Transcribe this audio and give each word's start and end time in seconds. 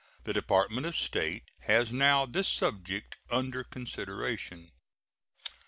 The 0.23 0.33
Department 0.33 0.87
of 0.87 0.97
State 0.97 1.43
has 1.59 1.91
now 1.93 2.25
this 2.25 2.47
subject 2.47 3.17
under 3.29 3.63
consideration. 3.63 4.71